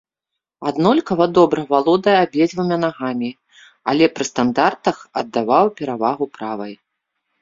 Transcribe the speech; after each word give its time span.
Аднолькава 0.69 1.25
добра 1.37 1.61
валодае 1.73 2.15
абедзвюма 2.21 2.77
нагамі, 2.85 3.29
але 3.93 4.05
пры 4.17 4.23
стандартах 4.31 4.97
аддаваў 5.23 5.65
перавагу 5.83 6.25
правай. 6.41 6.73